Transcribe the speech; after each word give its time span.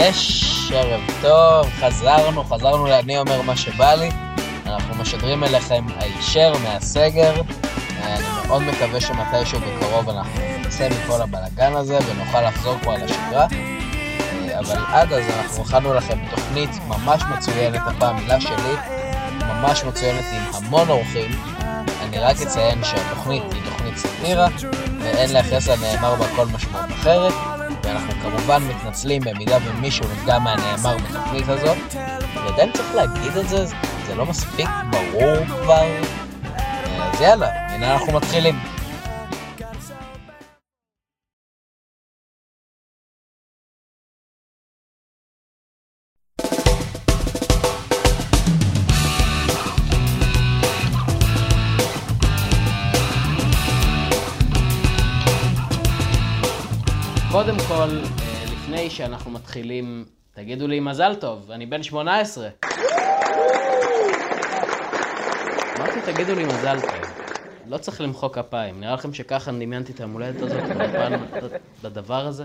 יש, 0.00 0.72
ערב 0.74 1.00
טוב, 1.22 1.66
חזרנו, 1.80 2.44
חזרנו 2.44 2.86
ל"אני 2.86 3.18
אומר 3.18 3.42
מה 3.42 3.56
שבא 3.56 3.94
לי". 3.94 4.10
אנחנו 4.66 4.94
משדרים 4.94 5.44
אליכם 5.44 5.86
הישר 6.00 6.52
מהסגר. 6.62 7.32
אני 8.02 8.24
מאוד 8.46 8.62
מקווה 8.62 9.00
שמתישהו 9.00 9.60
בקרוב 9.60 10.08
אנחנו 10.08 10.40
נצא 10.60 10.88
מכל 10.88 11.22
הבלאגן 11.22 11.72
הזה 11.72 11.98
ונוכל 12.06 12.40
לחזור 12.40 12.78
כבר 12.82 12.94
לשגרה. 12.94 13.46
אבל 14.58 14.76
עד 14.92 15.12
אז 15.12 15.24
אנחנו 15.38 15.62
הכנו 15.62 15.94
לכם 15.94 16.18
תוכנית 16.30 16.70
ממש 16.88 17.22
מצוינת, 17.36 17.80
הפעם 17.86 18.16
מילה 18.16 18.40
שלי, 18.40 18.74
ממש 19.40 19.84
מצוינת 19.84 20.24
עם 20.32 20.42
המון 20.54 20.88
אורחים. 20.88 21.30
אני 22.02 22.18
רק 22.18 22.36
אציין 22.42 22.84
שהתוכנית 22.84 23.42
היא 23.52 23.62
תוכנית 23.64 23.98
סאטירה, 23.98 24.48
ואין 25.00 25.32
לייחס 25.32 25.68
לנאמר 25.68 26.14
בה 26.14 26.26
כל 26.36 26.46
משמעות 26.46 26.90
אחרת, 26.90 27.32
ואנחנו 27.88 28.12
כמובן 28.22 28.62
מתנצלים 28.62 29.22
במידה 29.22 29.58
ומישהו 29.64 30.06
נפגע 30.12 30.38
מהנאמר 30.38 30.96
בתוכנית 30.96 31.48
הזאת, 31.48 31.76
ועדיין 32.34 32.72
צריך 32.72 32.94
להגיד 32.94 33.36
את 33.36 33.48
זה, 33.48 33.66
זה 34.06 34.14
לא 34.14 34.26
מספיק 34.26 34.68
ברור 34.90 35.44
כבר. 35.46 35.86
אז 37.00 37.20
יאללה, 37.20 37.74
הנה 37.74 37.92
אנחנו 37.92 38.12
מתחילים. 38.12 38.77
קודם 57.38 57.56
כל, 57.68 57.74
אה, 57.74 58.44
לפני 58.52 58.90
שאנחנו 58.90 59.30
מתחילים, 59.30 60.04
תגידו 60.34 60.66
לי 60.66 60.80
מזל 60.80 61.14
טוב, 61.14 61.50
אני 61.50 61.66
בן 61.66 61.82
18. 61.82 62.48
אמרתי, 65.76 66.12
תגידו 66.12 66.34
לי 66.34 66.44
מזל 66.44 66.80
טוב. 66.80 67.10
לא 67.66 67.78
צריך 67.78 68.00
למחוא 68.00 68.28
כפיים, 68.28 68.80
נראה 68.80 68.94
לכם 68.94 69.14
שככה 69.14 69.52
דמיינתי 69.52 69.92
את 69.92 70.00
המולדת 70.00 70.42
הזאת, 70.42 70.62
בפן 70.62 71.20
לדבר 71.84 72.26
הזה? 72.26 72.44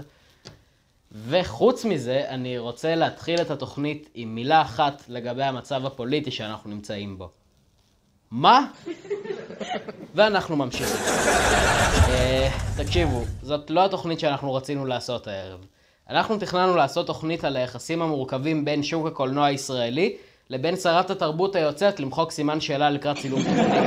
וחוץ 1.11 1.86
מזה, 1.86 2.23
אני 2.30 2.58
רוצה 2.58 2.95
להתחיל 2.95 3.41
את 3.41 3.52
התוכנית 3.52 4.09
עם 4.14 4.36
מילה 4.36 4.61
אחת 4.61 5.03
לגבי 5.08 5.44
המצב 5.44 5.86
הפוליטי 5.86 6.31
שאנחנו 6.31 6.69
נמצאים 6.69 7.17
בו. 7.17 7.30
מה? 8.31 8.66
ואנחנו 10.16 10.55
ממשיכים. 10.55 10.95
אה, 12.14 12.50
תקשיבו, 12.78 13.22
זאת 13.42 13.69
לא 13.69 13.86
התוכנית 13.86 14.19
שאנחנו 14.19 14.53
רצינו 14.53 14.86
לעשות 14.86 15.28
הערב. 15.28 15.59
אנחנו 16.09 16.38
תכננו 16.38 16.75
לעשות 16.75 17.08
תוכנית 17.08 17.44
על 17.44 17.55
היחסים 17.55 18.02
המורכבים 18.02 18.66
בין 18.66 18.83
שוק 18.83 19.08
הקולנוע 19.08 19.45
הישראלי 19.45 20.16
לבין 20.50 20.75
שרת 20.75 21.09
התרבות 21.09 21.55
היוצאת 21.55 22.00
למחוק 22.00 22.31
סימן 22.31 22.61
שאלה 22.61 22.89
לקראת 22.89 23.17
צילום 23.17 23.39
תוכנית. 23.44 23.83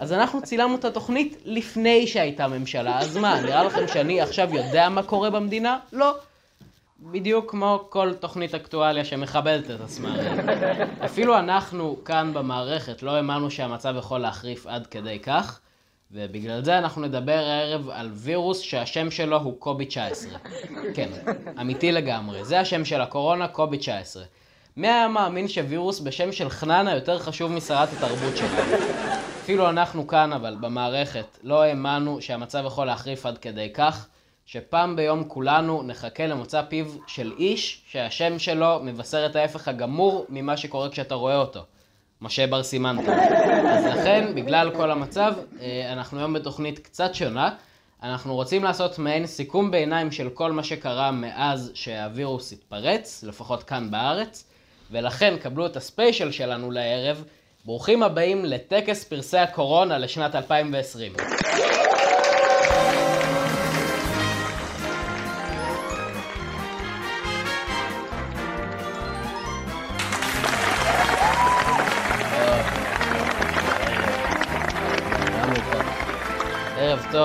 אז 0.00 0.12
אנחנו 0.12 0.42
צילמנו 0.42 0.74
את 0.74 0.84
התוכנית 0.84 1.38
לפני 1.44 2.06
שהייתה 2.06 2.48
ממשלה, 2.48 2.98
אז 2.98 3.16
מה, 3.16 3.40
נראה 3.40 3.64
לכם 3.64 3.88
שאני 3.88 4.20
עכשיו 4.20 4.54
יודע 4.54 4.88
מה 4.88 5.02
קורה 5.02 5.30
במדינה? 5.30 5.78
לא. 5.92 6.14
בדיוק 7.02 7.50
כמו 7.50 7.86
כל 7.88 8.12
תוכנית 8.20 8.54
אקטואליה 8.54 9.04
שמכבדת 9.04 9.70
את 9.70 9.80
עצמה. 9.80 10.16
אפילו 11.04 11.38
אנחנו 11.38 11.96
כאן 12.04 12.34
במערכת 12.34 13.02
לא 13.02 13.10
האמנו 13.10 13.50
שהמצב 13.50 13.94
יכול 13.98 14.18
להחריף 14.20 14.66
עד 14.66 14.86
כדי 14.86 15.18
כך, 15.18 15.60
ובגלל 16.12 16.64
זה 16.64 16.78
אנחנו 16.78 17.02
נדבר 17.02 17.38
הערב 17.38 17.90
על 17.90 18.10
וירוס 18.12 18.60
שהשם 18.60 19.10
שלו 19.10 19.36
הוא 19.36 19.54
קובי 19.58 19.84
19. 19.84 20.30
כן, 20.94 21.08
אמיתי 21.60 21.92
לגמרי. 21.92 22.44
זה 22.44 22.60
השם 22.60 22.84
של 22.84 23.00
הקורונה, 23.00 23.48
קובי 23.48 23.78
19. 23.78 24.22
מי 24.76 24.88
היה 24.88 25.08
מאמין 25.08 25.48
שווירוס 25.48 26.00
בשם 26.00 26.32
של 26.32 26.48
חננה 26.48 26.94
יותר 26.94 27.18
חשוב 27.18 27.52
משרת 27.52 27.88
התרבות 27.92 28.36
שלנו? 28.36 28.76
אפילו 29.40 29.68
אנחנו 29.68 30.06
כאן, 30.06 30.32
אבל 30.32 30.56
במערכת, 30.60 31.38
לא 31.42 31.62
האמנו 31.62 32.20
שהמצב 32.22 32.62
יכול 32.66 32.86
להחריף 32.86 33.26
עד 33.26 33.38
כדי 33.38 33.70
כך. 33.74 34.06
שפעם 34.46 34.96
ביום 34.96 35.24
כולנו 35.28 35.82
נחכה 35.82 36.26
למוצא 36.26 36.62
פיו 36.62 36.86
של 37.06 37.32
איש 37.38 37.82
שהשם 37.86 38.38
שלו 38.38 38.80
מבשר 38.82 39.26
את 39.26 39.36
ההפך 39.36 39.68
הגמור 39.68 40.26
ממה 40.28 40.56
שקורה 40.56 40.88
כשאתה 40.88 41.14
רואה 41.14 41.36
אותו. 41.36 41.64
משה 42.22 42.46
בר 42.46 42.62
סימנטו. 42.62 43.12
אז 43.68 43.84
לכן, 43.84 44.32
בגלל 44.34 44.70
כל 44.76 44.90
המצב, 44.90 45.34
אנחנו 45.92 46.18
היום 46.18 46.32
בתוכנית 46.32 46.78
קצת 46.78 47.14
שונה. 47.14 47.50
אנחנו 48.02 48.34
רוצים 48.34 48.64
לעשות 48.64 48.98
מעין 48.98 49.26
סיכום 49.26 49.70
ביניים 49.70 50.12
של 50.12 50.28
כל 50.30 50.52
מה 50.52 50.64
שקרה 50.64 51.10
מאז 51.10 51.70
שהווירוס 51.74 52.52
התפרץ, 52.52 53.24
לפחות 53.26 53.62
כאן 53.62 53.90
בארץ, 53.90 54.44
ולכן 54.90 55.34
קבלו 55.42 55.66
את 55.66 55.76
הספיישל 55.76 56.30
שלנו 56.30 56.70
לערב. 56.70 57.24
ברוכים 57.64 58.02
הבאים 58.02 58.44
לטקס 58.44 59.04
פרסי 59.04 59.38
הקורונה 59.38 59.98
לשנת 59.98 60.34
2020. 60.34 61.12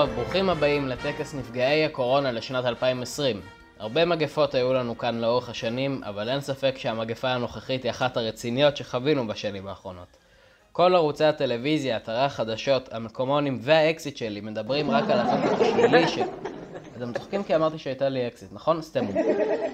טוב, 0.06 0.14
ברוכים 0.14 0.50
הבאים 0.50 0.88
לטקס 0.88 1.34
נפגעי 1.34 1.84
הקורונה 1.84 2.32
לשנת 2.32 2.64
2020. 2.64 3.40
הרבה 3.78 4.04
מגפות 4.04 4.54
היו 4.54 4.72
לנו 4.72 4.98
כאן 4.98 5.20
לאורך 5.20 5.48
השנים, 5.48 6.00
אבל 6.04 6.28
אין 6.28 6.40
ספק 6.40 6.74
שהמגפה 6.78 7.28
הנוכחית 7.28 7.82
היא 7.82 7.90
אחת 7.90 8.16
הרציניות 8.16 8.76
שחווינו 8.76 9.26
בשנים 9.26 9.66
האחרונות. 9.66 10.16
כל 10.72 10.94
ערוצי 10.94 11.24
הטלוויזיה, 11.24 11.96
אתרי 11.96 12.18
החדשות, 12.18 12.92
המקומונים 12.92 13.58
והאקסית 13.62 14.16
שלי 14.16 14.40
מדברים 14.40 14.90
רק 14.90 15.10
על 15.10 15.18
החלק 15.18 15.60
השלילי 15.60 16.08
ש... 16.08 16.18
אתם 16.96 17.12
צוחקים 17.12 17.44
כי 17.44 17.56
אמרתי 17.56 17.78
שהייתה 17.78 18.08
לי 18.08 18.26
אקסית, 18.26 18.52
נכון? 18.52 18.82
סתם. 18.82 19.06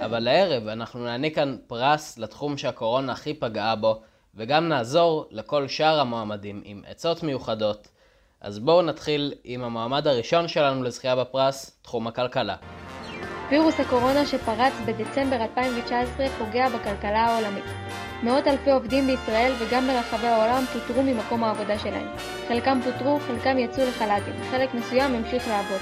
אבל 0.04 0.18
הערב 0.18 0.68
אנחנו 0.68 1.04
נעניק 1.04 1.34
כאן 1.34 1.56
פרס 1.66 2.18
לתחום 2.18 2.56
שהקורונה 2.56 3.12
הכי 3.12 3.34
פגעה 3.34 3.76
בו, 3.76 4.00
וגם 4.34 4.68
נעזור 4.68 5.26
לכל 5.30 5.68
שאר 5.68 6.00
המועמדים 6.00 6.62
עם 6.64 6.82
עצות 6.86 7.22
מיוחדות. 7.22 7.88
אז 8.42 8.58
בואו 8.58 8.82
נתחיל 8.82 9.34
עם 9.44 9.64
המועמד 9.64 10.06
הראשון 10.06 10.48
שלנו 10.48 10.82
לזכייה 10.82 11.16
בפרס, 11.16 11.78
תחום 11.82 12.06
הכלכלה. 12.06 12.56
וירוס 13.50 13.80
הקורונה 13.80 14.26
שפרץ 14.26 14.72
בדצמבר 14.86 15.36
2019 15.36 16.26
פוגע 16.38 16.68
בכלכלה 16.68 17.20
העולמית. 17.20 17.64
מאות 18.22 18.46
אלפי 18.46 18.70
עובדים 18.70 19.06
בישראל 19.06 19.52
וגם 19.58 19.86
ברחבי 19.86 20.26
העולם 20.26 20.64
פוטרו 20.64 21.02
ממקום 21.02 21.44
העבודה 21.44 21.78
שלהם. 21.78 22.08
חלקם 22.48 22.80
פוטרו, 22.84 23.18
חלקם 23.26 23.58
יצאו 23.58 23.84
לחל"תים, 23.84 24.34
חלק 24.50 24.74
מסוים 24.74 25.14
המשיך 25.14 25.48
לעבוד. 25.48 25.80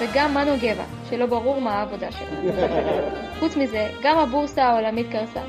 וגם 0.00 0.34
מנו 0.34 0.52
גבע, 0.62 0.84
שלא 1.10 1.26
ברור 1.26 1.60
מה 1.60 1.72
העבודה 1.72 2.12
שלו. 2.12 2.52
חוץ 3.40 3.56
מזה, 3.56 3.90
גם 4.02 4.18
הבורסה 4.18 4.64
העולמית 4.64 5.06
קרסה, 5.12 5.42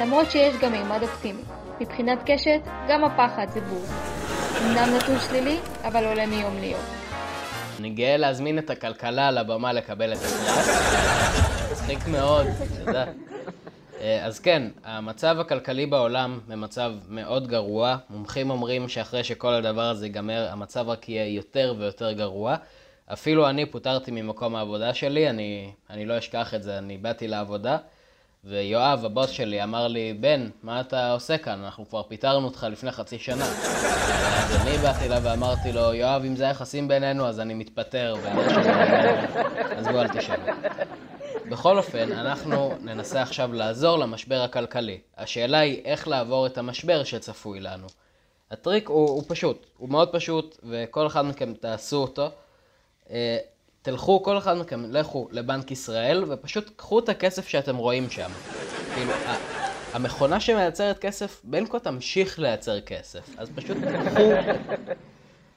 למרות 0.00 0.30
שיש 0.30 0.54
גם 0.56 0.72
מימד 0.72 1.02
אופטימי. 1.02 1.42
מבחינת 1.80 2.18
קשת, 2.26 2.60
גם 2.88 3.04
הפחד 3.04 3.46
זה 3.50 3.60
בורסה. 3.60 4.15
אמנם 4.62 4.94
נתון 4.96 5.16
שלילי, 5.28 5.58
אבל 5.84 6.04
עולה 6.04 6.26
מיום 6.26 6.56
ליום. 6.60 6.80
אני 7.80 7.90
גאה 7.90 8.16
להזמין 8.16 8.58
את 8.58 8.70
הכלכלה 8.70 9.28
על 9.28 9.38
הבמה 9.38 9.72
לקבל 9.72 10.12
את 10.12 10.18
הפרס. 10.18 10.68
מצחיק 11.72 12.06
מאוד, 12.08 12.46
אתה 12.46 12.90
יודע. 12.90 13.04
אז 14.24 14.38
כן, 14.38 14.68
המצב 14.84 15.36
הכלכלי 15.40 15.86
בעולם 15.86 16.40
במצב 16.48 16.92
מאוד 17.08 17.46
גרוע. 17.48 17.96
מומחים 18.10 18.50
אומרים 18.50 18.88
שאחרי 18.88 19.24
שכל 19.24 19.52
הדבר 19.52 19.82
הזה 19.82 20.06
ייגמר, 20.06 20.48
המצב 20.50 20.88
רק 20.88 21.08
יהיה 21.08 21.34
יותר 21.34 21.74
ויותר 21.78 22.12
גרוע. 22.12 22.56
אפילו 23.12 23.48
אני 23.48 23.66
פוטרתי 23.66 24.10
ממקום 24.10 24.56
העבודה 24.56 24.94
שלי, 24.94 25.30
אני, 25.30 25.70
אני 25.90 26.06
לא 26.06 26.18
אשכח 26.18 26.54
את 26.54 26.62
זה, 26.62 26.78
אני 26.78 26.98
באתי 26.98 27.28
לעבודה. 27.28 27.76
ויואב, 28.48 29.04
הבוס 29.04 29.30
שלי, 29.30 29.62
אמר 29.62 29.88
לי, 29.88 30.12
בן, 30.12 30.48
מה 30.62 30.80
אתה 30.80 31.12
עושה 31.12 31.38
כאן? 31.38 31.64
אנחנו 31.64 31.88
כבר 31.88 32.02
פיטרנו 32.02 32.46
אותך 32.46 32.66
לפני 32.70 32.92
חצי 32.92 33.18
שנה. 33.18 33.44
אז 33.44 34.56
אני 34.56 34.78
באתי 34.78 35.06
אליו 35.06 35.22
ואמרתי 35.22 35.72
לו, 35.72 35.94
יואב, 35.94 36.22
אם 36.26 36.36
זה 36.36 36.48
היחסים 36.48 36.88
בינינו, 36.88 37.26
אז 37.26 37.40
אני 37.40 37.54
מתפטר, 37.54 38.16
אז 39.76 39.86
בוא 39.88 40.00
אל 40.02 40.08
תשאל. 40.08 40.40
בכל 41.50 41.78
אופן, 41.78 42.12
אנחנו 42.12 42.74
ננסה 42.80 43.22
עכשיו 43.22 43.52
לעזור 43.52 43.98
למשבר 43.98 44.42
הכלכלי. 44.42 44.98
השאלה 45.16 45.58
היא 45.58 45.82
איך 45.84 46.08
לעבור 46.08 46.46
את 46.46 46.58
המשבר 46.58 47.04
שצפוי 47.04 47.60
לנו. 47.60 47.86
הטריק 48.50 48.88
הוא, 48.88 49.08
הוא 49.08 49.22
פשוט, 49.28 49.66
הוא 49.76 49.88
מאוד 49.88 50.08
פשוט, 50.12 50.58
וכל 50.70 51.06
אחד 51.06 51.24
מכם 51.24 51.54
תעשו 51.54 51.96
אותו. 51.96 52.30
תלכו, 53.86 54.22
כל 54.22 54.38
אחד 54.38 54.58
מכם, 54.58 54.84
לכו 54.90 55.28
לבנק 55.32 55.70
ישראל, 55.70 56.24
ופשוט 56.28 56.70
קחו 56.76 56.98
את 56.98 57.08
הכסף 57.08 57.48
שאתם 57.48 57.76
רואים 57.76 58.10
שם. 58.10 58.30
כאילו, 58.94 59.12
המכונה 59.92 60.40
שמייצרת 60.40 60.98
כסף, 60.98 61.40
בין 61.44 61.66
כה 61.66 61.78
תמשיך 61.78 62.38
לייצר 62.38 62.80
כסף. 62.80 63.38
אז 63.38 63.50
פשוט 63.54 63.76
קחו... 63.76 64.22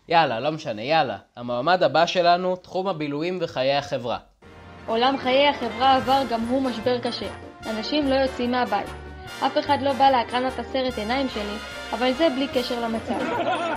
יאללה, 0.09 0.39
לא 0.39 0.51
משנה, 0.51 0.81
יאללה. 0.81 1.17
המועמד 1.35 1.83
הבא 1.83 2.05
שלנו, 2.05 2.55
תחום 2.55 2.87
הבילויים 2.87 3.39
וחיי 3.41 3.75
החברה. 3.75 4.17
עולם 4.87 5.17
חיי 5.17 5.47
החברה 5.47 5.95
עבר 5.95 6.23
גם 6.29 6.47
הוא 6.47 6.61
משבר 6.61 6.99
קשה. 6.99 7.29
אנשים 7.65 8.07
לא 8.07 8.15
יוצאים 8.15 8.51
מהבית. 8.51 9.08
אף 9.45 9.57
אחד 9.57 9.77
לא 9.81 9.93
בא 9.93 10.09
להקרנת 10.09 10.59
הסרט 10.59 10.97
עיניים 10.97 11.29
שלי, 11.29 11.57
אבל 11.93 12.13
זה 12.13 12.27
בלי 12.29 12.47
קשר 12.47 12.79
למצב. 12.81 13.13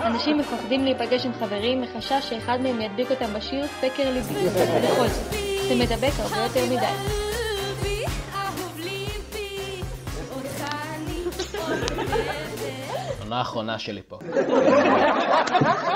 אנשים 0.05 0.39
מפחדים 0.39 0.85
להיפגש 0.85 1.27
עם 1.27 1.33
חברים 1.41 1.81
מחשש 1.83 2.29
שאחד 2.31 2.59
מהם 2.61 2.81
ידביק 2.81 3.11
אותם 3.11 3.35
בשיר 3.35 3.67
סקר 3.81 4.11
ליבי. 4.11 4.49
בכל 4.83 5.09
זאת, 5.09 5.33
זה 5.69 5.75
מדבק 5.75 6.13
הרבה 6.19 6.37
יותר 6.37 6.65
מדי. 6.65 7.23
עונה 13.21 13.39
האחרונה 13.39 13.79
שלי 13.79 14.03
פה. 14.09 14.19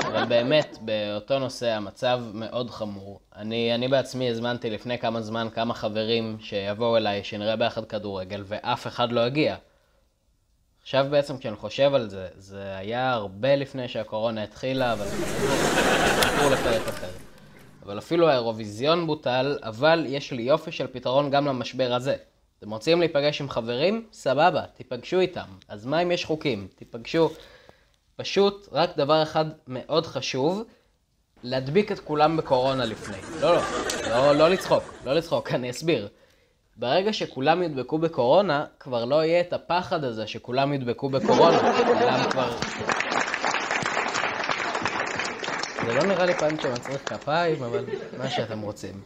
אבל 0.06 0.25
באמת, 0.25 0.78
באותו 0.81 1.38
נושא 1.38 1.70
המצב 1.70 2.20
מאוד 2.34 2.70
חמור. 2.70 3.20
אני, 3.37 3.75
אני 3.75 3.88
בעצמי 3.88 4.31
הזמנתי 4.31 4.70
לפני 4.70 4.98
כמה 4.98 5.20
זמן 5.20 5.48
כמה 5.54 5.75
חברים 5.75 6.37
שיבואו 6.40 6.96
אליי, 6.96 7.25
שנראה 7.25 7.56
ביחד 7.56 7.84
כדורגל, 7.84 8.43
ואף 8.46 8.87
אחד 8.87 9.12
לא 9.12 9.20
הגיע. 9.20 9.56
עכשיו 10.82 11.06
בעצם 11.10 11.38
כשאני 11.38 11.56
חושב 11.56 11.94
על 11.94 12.08
זה, 12.08 12.28
זה 12.37 12.76
היה 12.76 13.12
הרבה 13.12 13.56
לפני 13.56 13.88
שהקורונה 13.88 14.43
התחילה, 14.43 14.93
אבל 14.93 15.06
סיפור 15.06 16.50
לפרק 16.50 16.88
אחר. 16.88 17.10
אבל 17.82 17.99
אפילו 17.99 18.28
האירוויזיון 18.28 19.06
בוטל, 19.06 19.58
אבל 19.62 20.04
יש 20.08 20.32
לי 20.32 20.42
יופי 20.42 20.72
של 20.72 20.87
פתרון 20.87 21.31
גם 21.31 21.46
למשבר 21.46 21.92
הזה. 21.94 22.16
אתם 22.58 22.70
רוצים 22.70 23.00
להיפגש 23.00 23.40
עם 23.40 23.49
חברים? 23.49 24.06
סבבה, 24.12 24.62
תיפגשו 24.76 25.20
איתם. 25.20 25.46
אז 25.69 25.87
מה 25.87 26.02
אם 26.02 26.12
יש 26.12 26.25
חוקים? 26.25 26.69
תיפגשו. 26.75 27.31
פשוט, 28.16 28.68
רק 28.72 28.96
דבר 28.96 29.22
אחד 29.22 29.44
מאוד 29.68 30.06
חשוב, 30.06 30.62
להדביק 31.42 31.92
את 31.92 32.00
כולם 32.00 32.36
בקורונה 32.36 32.84
לפני. 32.84 33.16
לא, 33.40 33.54
לא, 33.54 33.62
לא, 34.10 34.32
לא 34.32 34.48
לצחוק, 34.48 34.82
לא 35.04 35.12
לצחוק, 35.12 35.52
אני 35.52 35.70
אסביר. 35.70 36.08
ברגע 36.76 37.12
שכולם 37.12 37.62
ידבקו 37.62 37.98
בקורונה, 37.98 38.64
כבר 38.80 39.04
לא 39.04 39.24
יהיה 39.24 39.40
את 39.40 39.52
הפחד 39.52 40.04
הזה 40.04 40.26
שכולם 40.26 40.72
ידבקו 40.72 41.08
בקורונה. 41.08 41.58
כולם 41.86 42.30
כבר... 42.30 42.56
זה 45.86 45.94
לא 45.94 46.02
נראה 46.02 46.26
לי 46.26 46.34
פעם 46.34 46.60
שמצריך 46.60 47.12
כפיים, 47.12 47.62
אבל 47.62 47.84
מה 48.18 48.30
שאתם 48.30 48.60
רוצים. 48.60 49.00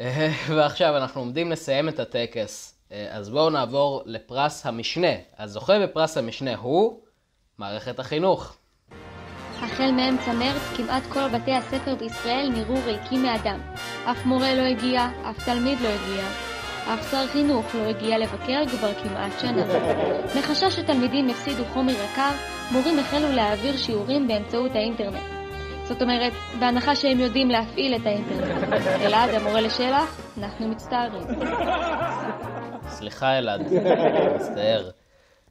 אה, 0.00 0.32
ועכשיו 0.56 0.96
אנחנו 0.96 1.20
עומדים 1.20 1.50
לסיים 1.50 1.88
את 1.88 2.00
הטקס, 2.00 2.74
אה, 2.92 3.06
אז 3.10 3.30
בואו 3.30 3.50
נעבור 3.50 4.02
לפרס 4.06 4.66
המשנה. 4.66 5.14
הזוכה 5.38 5.86
בפרס 5.86 6.16
המשנה 6.16 6.56
הוא 6.56 7.03
מערכת 7.58 7.98
החינוך. 7.98 8.56
החל 9.62 9.90
מאמצע 9.90 10.32
מרץ 10.32 10.62
כמעט 10.76 11.02
כל 11.02 11.28
בתי 11.28 11.54
הספר 11.54 11.94
בישראל 11.94 12.50
נראו 12.54 12.74
ריקים 12.84 13.22
מאדם. 13.22 13.60
אף 14.10 14.26
מורה 14.26 14.54
לא 14.54 14.62
הגיע, 14.62 15.08
אף 15.30 15.44
תלמיד 15.44 15.80
לא 15.80 15.88
הגיע. 15.88 16.24
אף 16.94 17.10
שר 17.10 17.26
חינוך 17.26 17.74
לא 17.74 17.88
הגיע 17.88 18.18
לבקר 18.18 18.66
כבר 18.66 18.94
כמעט 18.94 19.32
שנה. 19.40 19.64
מחשש 20.38 20.76
שתלמידים 20.76 21.28
יפסידו 21.28 21.64
חומר 21.64 21.92
יקר, 21.92 22.30
מורים 22.72 22.98
החלו 22.98 23.32
להעביר 23.32 23.76
שיעורים 23.76 24.28
באמצעות 24.28 24.70
האינטרנט. 24.74 25.22
זאת 25.84 26.02
אומרת, 26.02 26.32
בהנחה 26.58 26.96
שהם 26.96 27.20
יודעים 27.20 27.50
להפעיל 27.50 27.94
את 27.94 28.06
האינטרנט. 28.06 28.72
אלעד, 29.00 29.30
המורה 29.30 29.60
לשלח, 29.60 30.20
אנחנו 30.38 30.68
מצטערים. 30.68 31.22
סליחה 32.88 33.38
אלעד, 33.38 33.60
מצטער. 34.34 34.90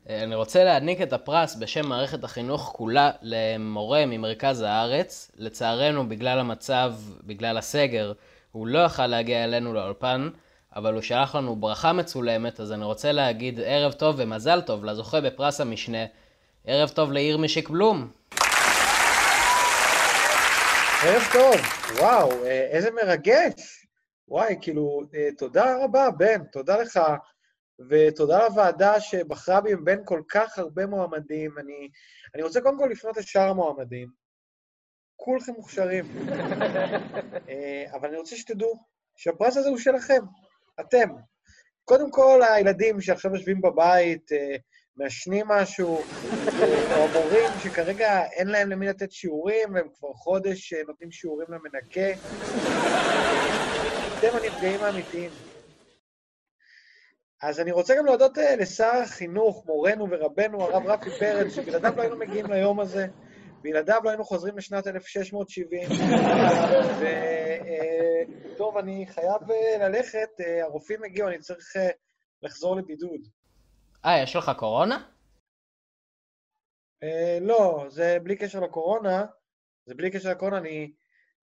אה, 0.09 0.23
אני 0.23 0.35
רוצה 0.35 0.63
להעניק 0.63 1.01
את 1.01 1.13
הפרס 1.13 1.55
בשם 1.55 1.85
מערכת 1.85 2.23
החינוך 2.23 2.73
כולה 2.75 3.11
למורה 3.21 4.05
ממרכז 4.05 4.61
הארץ. 4.61 5.31
לצערנו, 5.35 6.09
בגלל 6.09 6.39
המצב, 6.39 6.94
בגלל 7.23 7.57
הסגר, 7.57 8.13
הוא 8.51 8.67
לא 8.67 8.79
יכל 8.79 9.07
להגיע 9.07 9.44
אלינו 9.44 9.73
לאולפן, 9.73 10.29
אבל 10.75 10.94
הוא 10.94 11.01
שלח 11.01 11.35
לנו 11.35 11.55
ברכה 11.55 11.94
מצולמת, 11.94 12.59
אז 12.59 12.71
אני 12.71 12.85
רוצה 12.85 13.11
להגיד 13.11 13.59
ערב 13.65 13.91
טוב 13.91 14.15
ומזל 14.17 14.61
טוב 14.61 14.85
לזוכה 14.85 15.21
בפרס 15.21 15.61
המשנה. 15.61 16.05
ערב 16.65 16.89
טוב 16.89 17.11
לעיר 17.11 17.38
משיק 17.38 17.69
בלום. 17.69 18.11
ערב 21.03 21.23
טוב, 21.33 21.55
וואו, 22.00 22.45
אה, 22.45 22.67
איזה 22.71 22.89
מרגש. 22.91 23.88
וואי, 24.27 24.55
כאילו, 24.61 25.01
אה, 25.15 25.29
תודה 25.38 25.75
רבה, 25.83 26.09
בן, 26.17 26.44
תודה 26.51 26.77
לך, 26.77 27.00
ותודה 27.90 28.48
לוועדה 28.48 29.00
שבחרה 29.00 29.62
בי 29.62 29.75
בין 29.75 30.02
כל 30.06 30.22
כך 30.30 30.58
הרבה 30.60 30.86
מועמדים. 30.86 31.58
אני, 31.60 31.90
אני 32.36 32.44
רוצה 32.44 32.62
קודם 32.62 32.78
כל 32.78 32.88
לפנות 32.92 33.18
לשאר 33.18 33.50
המועמדים. 33.50 34.08
כולכם 35.16 35.52
מוכשרים. 35.52 36.06
אה, 37.50 37.86
אבל 37.94 38.10
אני 38.10 38.18
רוצה 38.18 38.36
שתדעו 38.36 38.86
שהפרס 39.16 39.58
הזה 39.58 39.70
הוא 39.70 39.78
שלכם, 39.78 40.22
אתם. 40.80 41.10
קודם 41.86 42.12
כל, 42.12 42.42
הילדים 42.50 43.02
שעכשיו 43.02 43.36
יושבים 43.36 43.62
בבית, 43.62 44.31
מעשנים 44.98 45.48
משהו, 45.48 46.02
או 46.92 46.98
המורים 46.98 47.52
שכרגע 47.64 48.25
אין 48.25 48.48
להם 48.48 48.70
למי 48.70 48.88
לתת 48.88 49.12
שיעורים, 49.12 49.74
והם 49.74 49.88
כבר 50.00 50.14
חודש 50.14 50.74
אה, 50.74 50.81
נותנים 50.88 51.12
שיעורים 51.12 51.48
למנקה. 51.50 52.20
אתם 54.20 54.38
הנפגעים 54.38 54.84
האמיתיים. 54.84 55.31
אז 57.44 57.60
אני 57.60 57.72
רוצה 57.72 57.95
גם 57.98 58.06
להודות 58.06 58.38
אה, 58.38 58.56
לשר 58.56 58.92
החינוך, 59.04 59.66
מורנו 59.66 60.07
ורבנו, 60.10 60.63
הרב 60.63 60.86
רפי 60.86 61.10
פרץ, 61.19 61.54
שבלעדיו 61.54 61.94
לא 61.95 62.01
היינו 62.01 62.18
מגיעים 62.18 62.45
ליום 62.45 62.80
הזה, 62.80 63.07
בלעדיו 63.62 64.01
לא 64.04 64.10
היינו 64.10 64.24
חוזרים 64.24 64.57
לשנת 64.57 64.88
1670. 64.88 65.90
וטוב, 68.54 68.75
אה, 68.75 68.81
אני 68.81 69.06
חייב 69.07 69.42
ללכת, 69.80 70.30
הרופאים 70.62 71.04
הגיעו, 71.04 71.28
אני 71.28 71.40
צריך 71.40 71.74
לחזור 72.42 72.75
לבידוד. 72.75 73.22
אה, 74.06 74.24
יש 74.24 74.36
לך 74.36 74.51
קורונה? 74.57 75.04
אה, 77.04 77.38
לא, 77.42 77.86
זה 77.89 78.18
בלי 78.24 78.36
קשר 78.36 78.60
לקורונה. 78.60 79.25
זה 79.86 79.96
בלי 79.96 80.12
קשר 80.12 80.30
לקורונה, 80.30 80.57
אני... 80.57 80.92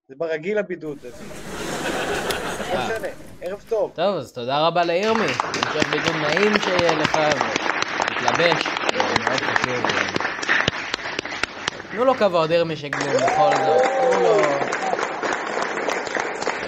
זה 0.09 0.15
ברגיל 0.19 0.59
הבידוד. 0.59 0.99
לא 1.03 1.11
משנה, 2.85 3.09
ערב 3.51 3.63
טוב. 3.69 3.91
טוב, 3.95 4.17
אז 4.17 4.33
תודה 4.33 4.67
רבה 4.67 4.85
לירמי. 4.85 5.23
המשך 5.23 5.89
בידוד 5.91 6.17
נעים 6.17 6.53
שיהיה 6.59 6.95
לך, 6.95 7.19
ותתלבש, 8.01 8.67
מאוד 9.19 9.41
חשוב. 9.41 9.85
תנו 11.91 12.05
לו 12.05 12.15
כבוד, 12.15 12.51
ירמי 12.51 12.77
שגלום, 12.77 13.15
בכל 13.17 13.51
זאת. 13.57 13.83
תנו 13.83 14.21
לו... 14.23 14.39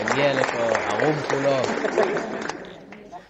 תגיע 0.08 0.34
לפה, 0.34 0.78
ערום 0.88 1.16
כולו. 1.30 1.56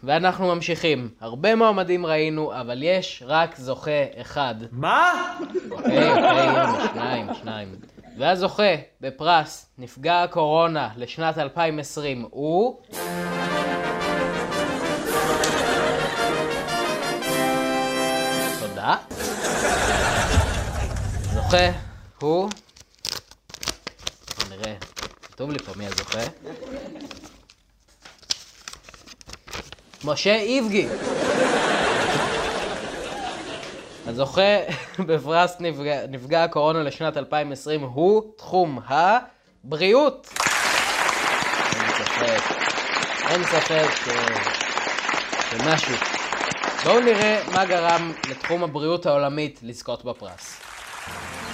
ואנחנו 0.03 0.55
ממשיכים. 0.55 1.09
הרבה 1.21 1.55
מועמדים 1.55 2.07
ראינו, 2.07 2.61
אבל 2.61 2.83
יש 2.83 3.23
רק 3.26 3.57
זוכה 3.57 4.05
אחד. 4.21 4.55
מה? 4.71 5.12
אוקיי, 5.71 6.11
אוקיי, 6.11 6.88
שניים, 6.93 7.26
שניים. 7.35 7.69
והזוכה 8.19 8.75
בפרס 9.00 9.71
נפגע 9.79 10.23
הקורונה 10.23 10.88
לשנת 10.97 11.38
2020 11.38 12.26
הוא... 12.31 12.83
תודה. 18.83 18.97
זוכה 21.35 21.71
הוא... 22.21 22.51
נראה, 24.51 24.75
כתוב 25.23 25.51
לי 25.51 25.59
פה 25.59 25.73
מי 25.77 25.87
הזוכה. 25.87 26.19
משה 30.05 30.35
איבגי. 30.35 30.87
הזוכה 34.07 34.59
בפרס 35.09 35.57
נפגע, 35.61 36.07
נפגע 36.09 36.45
הקורונה 36.45 36.83
לשנת 36.83 37.17
2020 37.17 37.81
הוא 37.81 38.23
תחום 38.37 38.79
הבריאות. 38.89 40.29
אין 41.75 41.93
ספק, 41.99 42.43
אין 43.29 43.45
ספק. 43.45 43.91
שמשהו. 45.51 46.22
בואו 46.85 47.01
נראה 47.01 47.43
מה 47.55 47.65
גרם 47.65 48.12
לתחום 48.31 48.62
הבריאות 48.62 49.07
העולמית 49.07 49.61
לזכות 49.62 50.05
בפרס. 50.05 50.61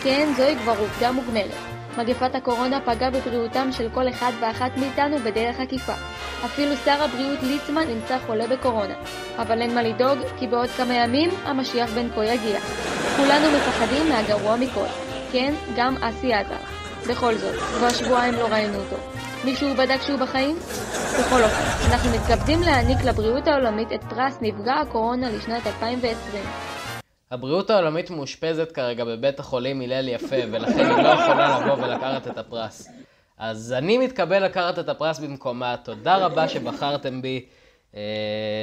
כן, 0.02 0.32
זוהי 0.36 0.56
כבר 0.56 0.74
עובדה 0.78 1.12
מוגמרת. 1.12 1.50
מגפת 1.98 2.34
הקורונה 2.34 2.80
פגעה 2.80 3.10
בבריאותם 3.10 3.72
של 3.72 3.88
כל 3.94 4.08
אחד 4.08 4.32
ואחת 4.40 4.70
מאיתנו 4.76 5.18
בדרך 5.18 5.60
עקיפה. 5.60 5.92
אפילו 6.44 6.76
שר 6.84 7.02
הבריאות 7.02 7.42
ליצמן 7.42 7.86
נמצא 7.88 8.18
חולה 8.26 8.46
בקורונה. 8.46 8.94
אבל 9.38 9.62
אין 9.62 9.74
מה 9.74 9.82
לדאוג, 9.82 10.18
כי 10.38 10.46
בעוד 10.46 10.68
כמה 10.68 10.94
ימים 10.94 11.30
המשיח 11.44 11.90
בן 11.90 12.10
כה 12.14 12.24
יגיע. 12.24 12.60
כולנו 13.16 13.46
מפחדים 13.56 14.08
מהגרוע 14.08 14.56
מכל. 14.56 14.86
כן, 15.32 15.54
גם 15.76 15.96
אסי 15.96 16.32
עזר. 16.32 16.77
בכל 17.06 17.34
זאת, 17.34 17.54
כבר 17.54 17.90
שבועיים 17.90 18.34
לא 18.34 18.46
ראינו 18.46 18.78
אותו. 18.78 18.96
מישהו 19.44 19.74
בדק 19.74 20.02
שהוא 20.02 20.18
בחיים? 20.18 20.56
בכל 21.20 21.42
אופן, 21.42 21.90
אנחנו 21.92 22.10
מתכבדים 22.10 22.62
להעניק 22.62 22.98
לבריאות 23.04 23.46
העולמית 23.46 23.92
את 23.92 24.04
פרס 24.10 24.38
נפגע 24.40 24.74
הקורונה 24.74 25.30
לשנת 25.30 25.66
2020. 25.66 26.44
הבריאות 27.30 27.70
העולמית 27.70 28.10
מאושפזת 28.10 28.72
כרגע 28.72 29.04
בבית 29.04 29.40
החולים 29.40 29.80
הלל 29.80 30.08
יפה, 30.08 30.36
ולכן 30.50 30.90
היא 30.90 31.02
לא 31.02 31.08
יכולה 31.08 31.60
לבוא 31.60 31.84
ולקחת 31.84 32.26
את 32.26 32.38
הפרס. 32.38 32.88
אז 33.38 33.72
אני 33.72 33.98
מתכבד 33.98 34.40
לקחת 34.42 34.78
את 34.78 34.88
הפרס 34.88 35.18
במקומה, 35.18 35.76
תודה 35.76 36.16
רבה 36.16 36.48
שבחרתם 36.48 37.22
בי. 37.22 37.46
אה, 37.96 38.00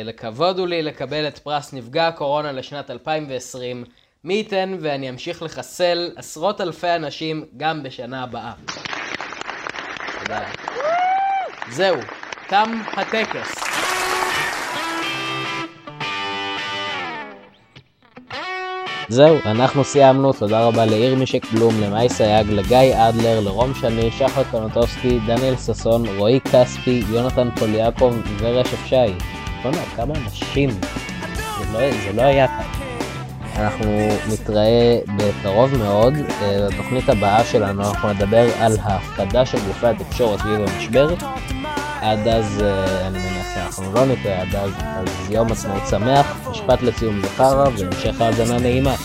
לכבוד 0.03 0.59
הוא 0.59 0.67
לי 0.67 0.81
לקבל 0.81 1.27
את 1.27 1.37
פרס 1.37 1.73
נפגע 1.73 2.07
הקורונה 2.07 2.51
לשנת 2.51 2.91
2020. 2.91 3.83
מי 4.25 4.33
ייתן 4.33 4.77
ואני 4.81 5.09
אמשיך 5.09 5.41
לחסל 5.41 6.11
עשרות 6.15 6.61
אלפי 6.61 6.95
אנשים 6.95 7.45
גם 7.57 7.83
בשנה 7.83 8.23
הבאה. 8.23 8.51
תודה. 10.19 10.39
זהו, 11.69 11.95
תם 12.47 12.81
הטקס. 12.93 13.55
זהו, 19.09 19.37
אנחנו 19.45 19.83
סיימנו, 19.83 20.33
תודה 20.33 20.65
רבה 20.65 20.85
לעיר 20.85 21.15
משק 21.15 21.45
בלום, 21.45 21.81
למאי 21.81 22.09
סייג, 22.09 22.49
לגיא 22.49 23.09
אדלר, 23.09 23.39
לרום 23.39 23.73
שני, 23.73 24.11
שחר 24.11 24.43
קונוטובסקי, 24.43 25.19
דניאל 25.27 25.55
ששון, 25.55 26.05
רועי 26.17 26.39
כספי, 26.39 27.03
יונתן 27.09 27.49
פוליאקוב 27.59 28.21
ורשף 28.37 28.85
שי. 28.85 28.95
בוא'נה, 29.63 29.85
כמה 29.95 30.13
אנשים. 30.23 30.69
זה 30.69 31.73
לא, 31.73 31.91
זה 31.91 32.13
לא 32.13 32.21
היה 32.21 32.47
כאן. 32.47 32.74
אנחנו 33.55 34.07
נתראה 34.33 34.99
בקרוב 35.17 35.77
מאוד. 35.77 36.13
אה, 36.41 36.67
בתוכנית 36.67 37.09
הבאה 37.09 37.43
שלנו 37.43 37.83
אנחנו 37.89 38.13
נדבר 38.13 38.47
על 38.59 38.77
ההפקדה 38.81 39.45
של 39.45 39.57
גופי 39.67 39.87
התקשורת 39.87 40.39
סביב 40.39 40.61
המשבר. 40.61 41.15
עד 42.01 42.27
אז, 42.27 42.61
אה, 42.63 43.07
אני 43.07 43.19
מניח 43.19 43.45
שאנחנו 43.53 43.93
לא 43.93 44.05
נתראה 44.05 44.41
עד 44.41 44.55
אז, 44.55 44.71
אז 44.79 45.31
יום 45.31 45.51
עצמאות 45.51 45.87
שמח, 45.89 46.49
משפט 46.49 46.81
לסיום 46.81 47.21
זכרה 47.21 47.69
והמשך 47.77 48.21
האזנה 48.21 48.59
נעימה. 48.59 48.95